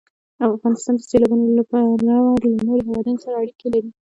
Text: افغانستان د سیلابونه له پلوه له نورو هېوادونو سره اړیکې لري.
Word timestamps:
افغانستان 0.53 0.95
د 0.97 1.01
سیلابونه 1.09 1.45
له 1.57 1.63
پلوه 1.69 1.93
له 2.07 2.15
نورو 2.67 2.85
هېوادونو 2.89 3.19
سره 3.23 3.35
اړیکې 3.41 3.67
لري. 3.73 3.89